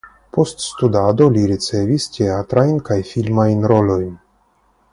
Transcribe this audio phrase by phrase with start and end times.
[0.35, 4.09] Post studado li ricevis teatrajn kaj filmajn rolojn.